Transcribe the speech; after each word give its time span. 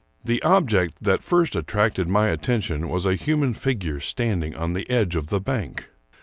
The 0.25 0.41
object 0.41 0.95
that 0.99 1.21
first 1.21 1.55
attracted 1.55 2.07
my 2.07 2.29
attention 2.29 2.89
was 2.89 3.05
a 3.05 3.13
human 3.13 3.53
figure 3.53 3.99
standing 3.99 4.55
on 4.55 4.73
the 4.73 4.89
edge 4.89 5.15
of 5.15 5.27
the 5.27 5.39
bank. 5.39 5.91